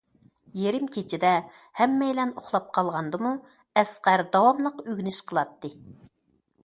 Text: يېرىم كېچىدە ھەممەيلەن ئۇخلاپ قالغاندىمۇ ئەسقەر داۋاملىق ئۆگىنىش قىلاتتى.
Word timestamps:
يېرىم 0.59 0.87
كېچىدە 0.95 1.33
ھەممەيلەن 1.81 2.33
ئۇخلاپ 2.41 2.71
قالغاندىمۇ 2.77 3.35
ئەسقەر 3.83 4.25
داۋاملىق 4.37 4.83
ئۆگىنىش 4.87 5.21
قىلاتتى. 5.29 5.73